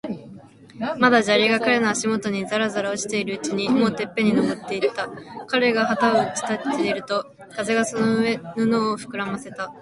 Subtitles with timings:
[0.99, 5.07] まだ砂利が彼の足もとにざらざら落ちているうちに、もうてっぺんに登っていた。
[5.45, 7.23] 彼が旗を打ち立てると、
[7.55, 8.15] 風がその
[8.55, 9.71] 布をふくらませた。